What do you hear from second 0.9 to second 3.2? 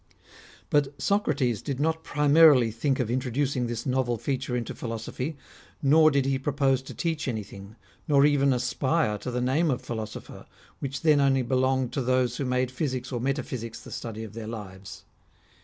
Socrates did not primarily think of